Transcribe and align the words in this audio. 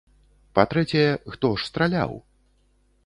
Па-трэцяе, 0.59 1.05
хто 1.35 1.53
ж 1.59 1.71
страляў? 1.73 2.11